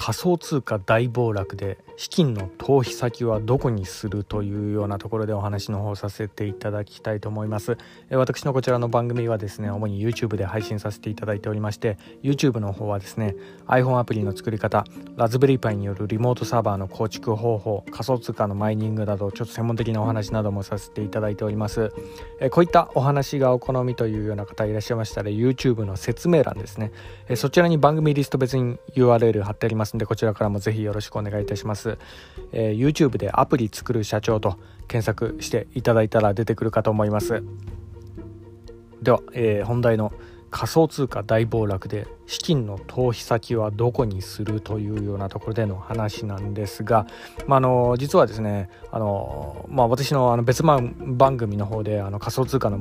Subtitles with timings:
[0.00, 7.76] 仮想通貨大暴落で資金の逃避先はどこにするというようなところでお話の方させていただきたいと思います。
[8.10, 13.36] 私のこちらの番組はですね主に YouTube で配信させていただいておりまして YouTube の方はですね
[13.66, 14.86] iPhone アプリの作り方
[15.16, 21.92] ラズベリーパイによるリモートサーバーの構築方法仮想通貨のマイニングなどちょっと専門的なお話などもさせていただいております。
[22.50, 26.90] こういったお話がお好みというような方いらっしゃいましたら YouTube の説明欄ですね。
[27.36, 29.89] そちらに番組リスト別に URL 貼ってあります。
[29.94, 31.98] のでこちらからもぜひよろしくお願いいたします、
[32.52, 37.42] えー、YouTube でアプリ作る社長と検索していただいたら出てくるかと思います。
[39.02, 40.12] では、えー、本題の
[40.50, 47.08] 仮想通貨大暴落で資金の投資先はどこにするというようなところでの話なんですが、
[47.48, 50.94] まあ、あの実はですねあの、まあ、私のあの別番
[51.36, 52.78] 組の方であの仮想通貨の、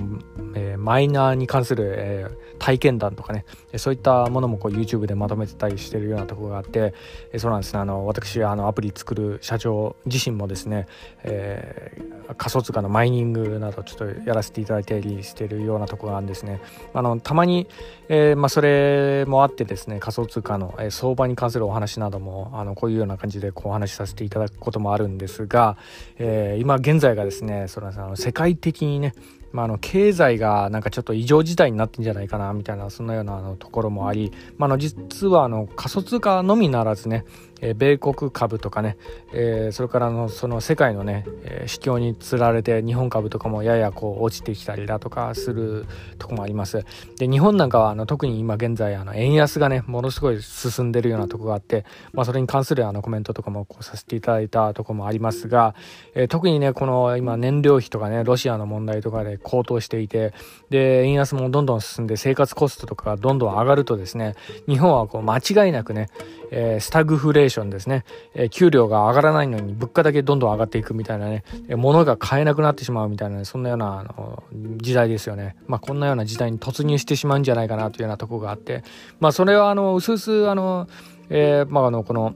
[0.53, 3.44] えー、マイナーに関する、えー、体験談とかね
[3.78, 6.94] そういったものもこう YouTube でまとめてたりしてるようなところがあって、
[7.34, 10.86] えー、そうなんですねあの私あのアプリ作る社長自身もですね、
[11.23, 16.61] えー、仮想通貨のマイニングなどちょっとやらせていただいたりしてるようなところがあるんですね。
[16.94, 17.67] あのたまに、
[18.09, 25.77] えーまあ、それもあってですね仮想通貨の、え相場に関するお話などもあのこういうような感じでこうお話しさせていただくこともあるんですが、
[26.17, 29.13] えー、今現在がですねそのあの世界的にね
[29.51, 37.25] まあ、あの経済がなんかちょっと異常事態になってんじゃないかなみたいなそんなようなあのところもあり、まあ、の実はあの仮想通貨のみならずね、
[37.61, 38.97] えー、米国株とかね、
[39.33, 45.85] えー、それからのその世界のね、えー、市況につられて日本株とかもややこう落ちてきたりだとかする
[46.17, 46.85] とこもあります。
[47.17, 55.75] で日本なんかはあの特に今現在あの円安がねものすごい進んでるようなとこがあって、まあ、それに関するあのコメントとかもこうさせていただいたとこもありますが、
[56.16, 60.33] えー、特にねこの今燃料費とかねロシアの問題とかで高騰していて
[60.69, 64.35] で円安もどんどん進んで生活コストとかがどんどん上がるとですね
[64.67, 66.09] 日本はこう間違いなくね、
[66.51, 74.43] えー、スタグフレーションですね、えー、給料が上がらないのに物価だけどんどん上がっていくみたいなね、えー、物が買えなくなってしまうみたいな、ね、そんなようなあの
[74.77, 75.55] 時代ですよね。
[75.67, 78.83] まあ、こんなような時代に突入してしまうんじゃないかなというようなところがあって、
[79.19, 80.87] まあ、それはあの、うすうすあの、
[81.29, 82.35] えー、まあ、あの、この、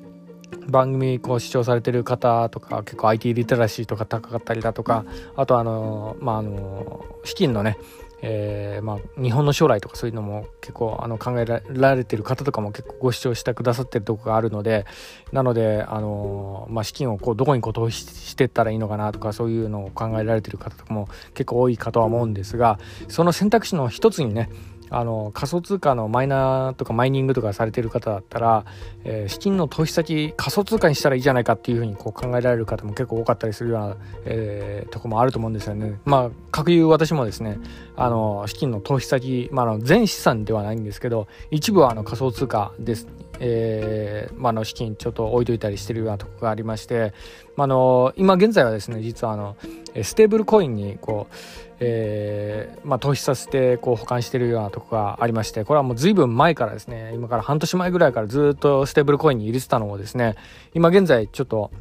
[0.68, 7.78] 番組こう視聴されてる方とか結構 IT リテラシーとか高かったりだとかあとあのまああの資金のね
[8.26, 14.86] えー、まあ、日本の将来とかそういうのも結構あの考えられてる方とかも結構ご視聴してくださってるとこがあるので
[15.34, 22.80] なので、あのまあ、資金をこうどこにこう投資してったらいいのかなとかそういうのを考えられてる方とかも結構多いかとは思うんですが
[23.10, 24.50] その選択肢の一つにね
[24.94, 28.64] あの仮想通貨のマイナーとかマイニングとかされてる方だったら、
[29.04, 36.00] えー、資金の投資先仮想通貨にしたらいいじゃないかっていうふうにこう考えられる方も結構多かったりするような、えー、とこもあると思うんですよね。
[36.06, 37.58] まあ各有私もですね
[37.96, 43.08] あの資金の投資先、まあ、あの全資産ではないんですけど一部はあの仮想通貨です
[43.40, 47.14] えーまあ、の資金ちょっと置いといたりしてるようなとこがありまして、
[47.56, 49.56] まあの今現在はですね実はあの
[50.02, 51.36] ステーブルコインにこう、
[51.80, 60.36] えーまあ、投資させてこう保管してるようなとこがありましてこれはもう随分前からですね今から半年前ぐらいからずっとステーブルコインに入れてたのをですね
[60.74, 61.72] 今現在ちょっと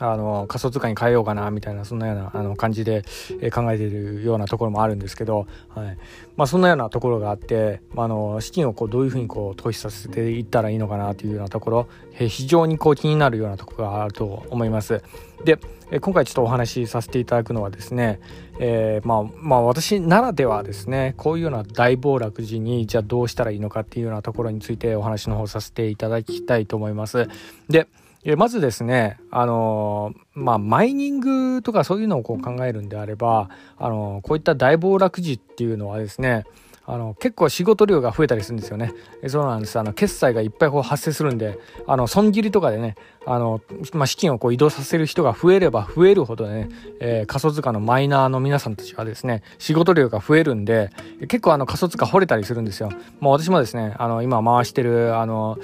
[0.00, 3.04] あの仮想通貨に変えようかなみたいなそんなようなあの感じで、
[3.40, 5.98] え考えているようなところもあるんですけど、はい
[6.36, 15.02] まあ、そんなようなところがあって、まあ、の資金をこうどういうふうにこう投資させていったらいいのかなというようなところ、え非常にこう気になるようなところがあると思います。
[15.44, 15.58] で
[16.00, 18.20] 今回ちょっとお話しさせていただくのはですね、
[18.60, 27.28] えー、まあまあ私ならではですねこういうような大暴落時にじゃあどうしたらいいのかっていうようなところについてお話の方させていただきたいと思います。
[27.68, 27.99] でえ
[28.36, 33.48] まずですね、あのまあ、マイニングとかそういうのをこう考えるんであれば、
[33.78, 36.44] あのこういった大暴落時っていうのはですね、
[36.86, 38.92] あの結構仕事量が増えたりするんですよね。
[39.28, 39.78] そうなんです。
[39.78, 43.60] あの決済がいっぱいこう発生するんで、あの損切りとかでね、あの
[43.94, 46.68] まあ、資金をこう移動させる人が増えれば増えるほどね、
[47.00, 50.90] えー、仮想通貨のマイナーの皆さんたちはですね、仕事量が増えるんで、
[51.20, 52.90] 結構あの仮想通貨掘れたりするんですよ。
[53.20, 55.58] もう私もですね、あの今回してるあの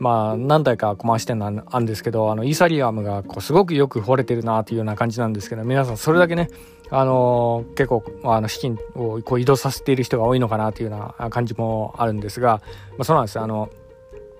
[0.00, 6.48] まあ何台か回してるのあるんですけどあのイーサリアムがこうすごくよく掘れてるなというような感じなんですけど皆さんそれだけね
[6.90, 12.62] あの結構あの資金をこう移動させている人が多いのかなというような感じもあるんですが、
[12.92, 13.38] まあ、そうなんです。
[13.38, 13.70] あの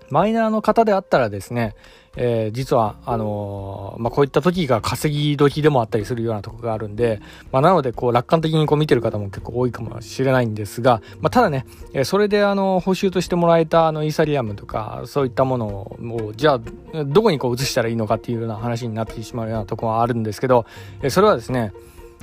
[0.08, 1.76] マイナーの方であったらですね、
[2.16, 7.20] えー、実は、あのー、まあ、こういった時が稼ぎ時でもあったりするようなとこがあるんで、
[7.52, 20.66] まあ、なので、こう、楽観的にこう見てる方も結構多いかもしれないんですが、まあ、ただね、え、それで、あの、報酬としてもらえた、あの、イーサリアムとか、そういったものを、じゃあ、どこにこう移したらいいのかっていうような話になってしまうようなところはあるんですけど、
[21.02, 21.72] え、それはですね、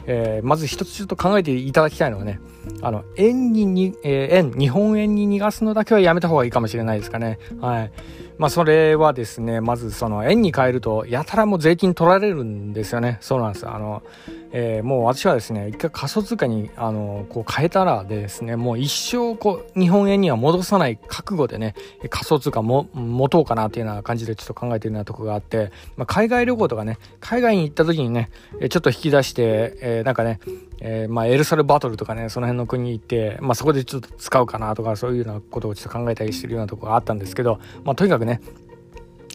[0.10, 2.40] えー、まず一つちょっと考えていただきたいのはね、
[2.81, 7.40] あの、円にに、えー、円、日本円に逃がすのだけはやめた方がいいかもしれないですかね。
[7.60, 7.92] はい。
[8.38, 13.18] まあ、それはですね、まずその円に変えると、やたらもう税金取られるんですよね。
[13.19, 13.68] そうなんです。
[13.68, 14.04] あの、
[14.51, 21.74] えー、もう私はですね、一回仮想通貨に、あの、こう変えたらですね、もう一生こう、日本円には戻さない覚悟でね、
[22.10, 28.30] 仮想通貨も持とうかなっていうような感じでちょっと考えてるようなとこがあって、まあ、海外旅行とかね、海外に行った時にね、
[28.69, 30.40] ちょっと引き出して、えー、なんかね、
[30.79, 38.41] えー、まあ、エルサルバトルとかね、その辺の国行って、まあ、そこでちょっと使うかなとか、そういうようなことをちょっと考えたりしてるようなとこがあったんですけど、まあ、とにかくね、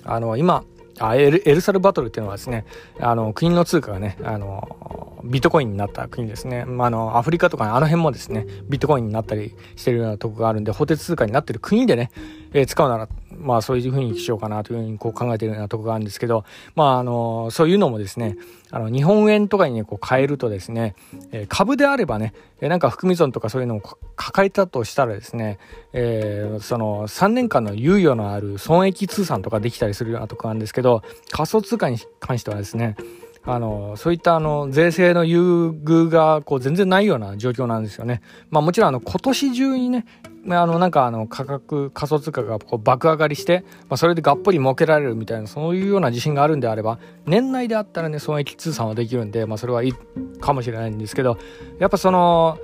[0.05, 0.65] あの、今、
[0.99, 2.65] あエルエルサルバトルっていうのはですね、
[3.01, 6.65] あの、国の通貨がね、あの、ビットコインになった国ですね。
[6.65, 12.11] ま、あの、アフリカとか、あの辺もですね、ビットコインになったりしてるようなとこがあるんで、法定通貨になってる国でね、
[12.53, 13.09] えー、使うなら、
[13.39, 16.45] まあそういうふうにしようかなというふうにこう考えているようなところがあるんですけど、
[16.75, 18.37] まああの、そういうのもですね、
[18.71, 20.95] あの、日本円とかにね、こう変えるとですね、
[21.33, 23.81] えー、株であればね、えー、なんか含み損とかそういうのを
[24.17, 25.59] 抱えたとしたらですね、
[25.93, 32.97] えー、その3年間の猶予のある損益通算とかできたりするようなところなんですけど、仮想通貨に関してはですね、
[33.45, 38.23] あの、そういったあの、税制の優遇がこう全然ないような状況なんですよね。
[38.51, 40.07] まあもちろんあの、今年中にね、
[40.49, 49.93] あの、なんかあの、価格、仮想通貨がこう爆上がりして、まあそれでがっぽり儲けられるみたいな、そういうような自信があるんであれば、年内であったらね、損益通算はできるんで、まあそれはいい
[50.41, 51.39] かもしれないんですけど、
[51.79, 52.59] やっぱその、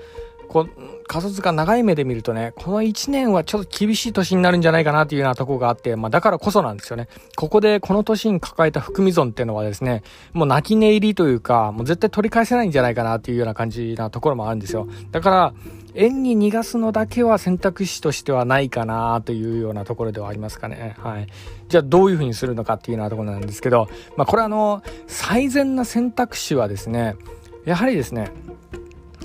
[0.49, 7.09] こう、仮想通貨長い目で見るとね、この1年はちょっと厳しい年になるんじゃないかなっていうようなとこがあって、まあだからこそなんですよね。
[7.35, 10.03] ここでこの年に抱えた含み損っていうのはですね、
[10.35, 14.87] もう泣き寝入りというか、もう絶対取り返せないんじゃないかなっていうような感じなところもあるんですよ。
[15.11, 15.55] だから、
[15.95, 20.95] 円に逃がすのだけは選択肢としてはないかなというようなところではありますかね。
[20.99, 21.27] はい。
[21.69, 27.17] じゃあどういうふうにするのかっていうようなところなんですけど、まあこれあの、最善な選択肢はですね、
[27.65, 28.31] やはりですね、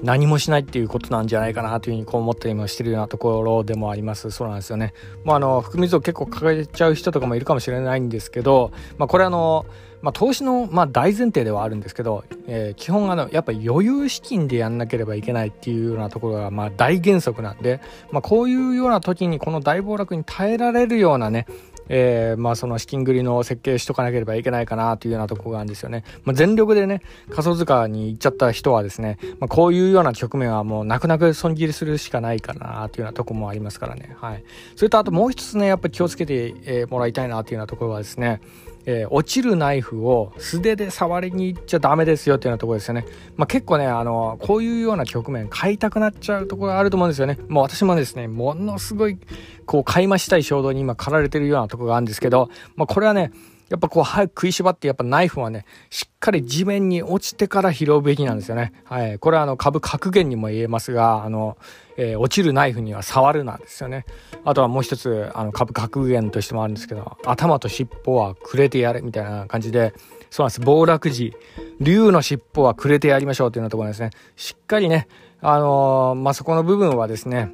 [0.03, 4.94] 何もしないっていうことなんじゃないかなというふうにこう思ったりもしてるようなところでもありますそうなんですよね。
[5.23, 9.65] まあ、あの含み損結構抱えちゃう人とかもいるかもしれないんですけど、まあ、これあの
[10.03, 17.79] まあ、投資の、まあ、大前提ではあるんですけど、えー、基本あのやっぱ余裕資金でやんなければいけないっていうようなところが、まあ、大原則なんで、
[18.11, 21.47] まあ、こういうような時にこの大暴落に耐えられるようなね
[21.89, 26.03] えー、まあその資金繰りの設計しとかなければいけないかなというようなとこがあるんですよね。
[26.24, 34.15] まあ、全力でね、仮想通貨に行っちゃった人はですね、まあ、こういうような局面はもう泣く泣く損切りするしかないかなというようなとこもありますからね。
[34.19, 34.44] はい。
[34.75, 38.41] それとあともう一つね、やっぱり気をつけて、もらいたいなというようなところはですね、
[38.85, 43.06] えー、落ちるナイフを素手で触りに行っちゃダメですよっていうようなところですよね。
[43.38, 47.38] まあ、結構ね、あの、こういうような局面買いたくなっちゃうところがあると思うんですよね。
[47.47, 49.18] もう私もですね、ものすごい、
[49.65, 53.31] こう、買い増したい衝動に今駆られてるようなところがあるんですけど、まあ、これはね、
[53.69, 58.74] やっぱこう早く食いしばってやっぱナイフはね、しっかり地面に落ちてから拾うべきなんですよね。
[58.86, 59.19] はい。
[59.19, 61.57] これはあの株格言にも言えますが、あの、
[61.98, 64.06] えー、落ちるナイフには触るなんですよね。
[64.45, 69.94] あとはもう一つ、あの株格言としてもあるんですけど、頭と尻尾はくれてやれみたいな感じで、
[70.30, 70.62] そうなんです。
[70.62, 71.33] 暴落時、
[71.80, 74.09] 竜の尻尾はくれてやりましょうというようなところですね。
[74.36, 75.07] しっかりね、
[75.42, 77.51] あのー、まあ、そこの部分はですね、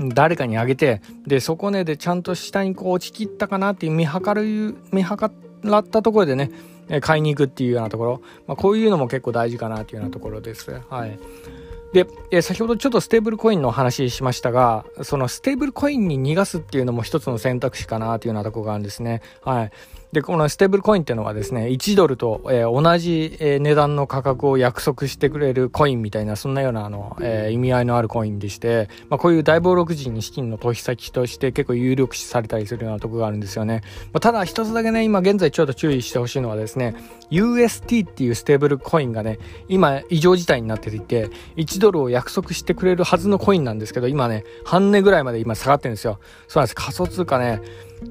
[0.00, 5.30] 誰かにあげて、で、底根でちゃんと下にこう落ちきったかなっていう見計る、見計
[5.62, 6.50] らったところでね、
[7.00, 10.80] 買いに行くっていうようなところ、まあ、こういうのも結構大事かなっていうようなところです。
[10.88, 11.18] はい。
[11.92, 19.22] で、え先ほどちょっとステーブルコインの話しましたが、そのステーブルコインに逃がすっていうのも一つの選択肢かなというようなところがあるんですね。
[19.42, 19.70] はい。
[20.12, 33.82] で、このステーブルコインっていうのはですね、1ドルと、えー、同じ、え、値段の価格を約束してくれるコインみたいな、そんなようなあの、えー、意味合いのあるコインでして、まあ、こういう大暴落時に資金の投資先として結構有力視されたりするようなとこがあるんですよね。
[34.12, 36.94] まあ、ただ一つだけね、今現在ちょっと注意してほしいのはですね、
[37.30, 46.18] UST っていうステーブルコインがね、今異常事態になっていて、1ドルを約束してくれるはずのコインなんですけど、今ね、半値ぐらいまで今下がってるんですよ。
[46.48, 46.74] そうなんです。
[46.74, 47.60] 仮想通貨ね、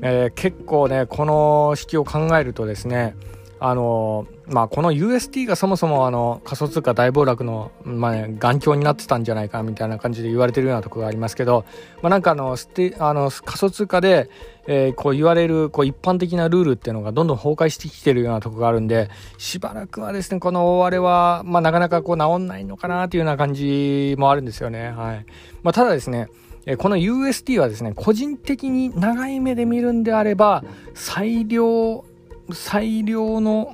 [0.02, 3.16] えー、結構ね、この式を考えるとですね、
[3.60, 11.66] あのまあ、この UST がそもそもあの仮想通貨大暴落の、まあね、眼鏡になってたんじゃないかみたいな感じで言われてるようなところがありますけど、
[12.02, 14.30] まあ、なんかあのステあの仮想通貨で、
[14.66, 24.92] えー、こう言われるこう一般的なルールっていうのがどんどん崩壊してきてるようなところがあるんでしばらくはですねこの大荒れは、まあ、なかなかこう治んないのかなというような感じもあるんですよね。
[24.92, 25.26] はい
[25.62, 26.30] まあ、ただですね
[26.76, 32.04] この UST はですね、個人的に長い目で見るんであれば、最良、
[32.52, 33.74] 最良の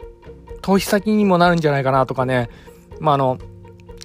[0.63, 2.50] 投資先にもなるんじゃないかなとかね、
[3.00, 3.38] まあ、あの、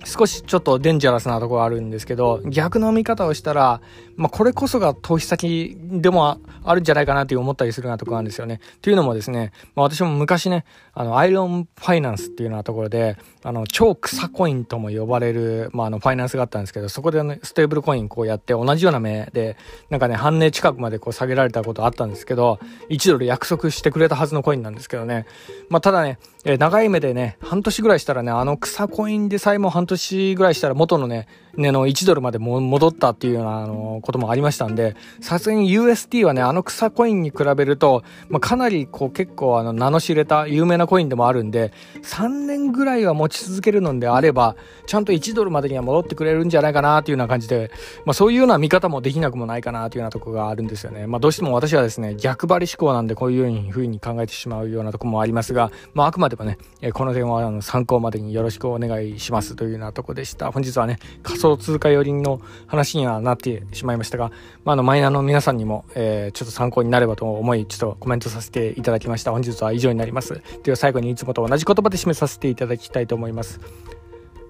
[0.04, 3.80] 少しちょっとデンジャラスなところあるんですけど、逆の見方をしたら、
[4.16, 8.60] まあ、これこそが投資先でもあるんじゃないかなって思ったりするようなところなんですよね。
[8.82, 19.56] というのもですね、まあ、私も昔ね、あの、アイロンファイナンスっていうようなところで、あの、超草コインとも呼ばれる、まあ、あの、ファイナンスがあったんですけど、そこでね、ステーブルコインこうやって同じような目で、
[19.90, 22.58] なんかね、半値近くまでこう下げられたことあったんですけど、
[22.90, 25.26] 1ドル約束してくれたはずのコインなんですけどね。
[25.68, 31.28] まあ、ただね、え、長い目でね、半年ぐらいしたらね、あの草コインでさえも半年ぐらいしたら元のね、
[31.60, 41.72] ねの1ドルまで戻ったっていうような、あの、こともありましたんで、さすがに UST はね、あの草コインに比べると、まあ、かなりこう結構あの名の知れた有名なコインでもあるんで、
[42.02, 47.70] 3年ぐらいは持ち続けるのであれば、ちゃんと1ドルまでには戻ってくれるんじゃないかなっていうような感じで、
[48.04, 51.06] まあ、そういうような見方もできなくもないかなというようなとこがあるんですよね。
[51.06, 56.58] まあ、どうしても私はですね、逆張り思考なんでこういうふうに考えてしまうようなとこもありますが、まあ、あくまでもね、
[56.92, 60.52] この点はあの参考までによろしくお願いしますというようなとこでした。
[60.52, 64.30] 本日はね、仮想通貨寄りの話にはなってしまいましたが、
[64.64, 69.32] まあ、あの、マイナーの皆さんにも、えー、ちょっと参考になればと思い、ちょっとコメントさせていただきました。
[69.32, 70.40] 本日は以上になります。
[70.62, 73.60] では最後にいつもと同じ言葉で締めさせていただきたいと思います。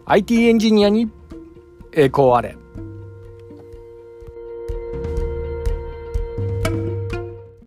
[0.06, 1.10] IT エンジニアに
[1.92, 2.56] 栄光あれ。